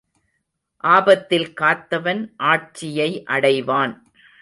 ஆபத்தில் 0.83 1.53
காத்தவன் 1.61 2.31
ஆட்சியை 2.37 3.23
அடைவான். 3.27 3.93